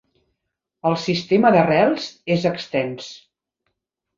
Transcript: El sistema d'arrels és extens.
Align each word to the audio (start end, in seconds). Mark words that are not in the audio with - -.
El 0.91 0.95
sistema 1.01 1.51
d'arrels 1.57 2.09
és 2.37 2.49
extens. 2.53 3.13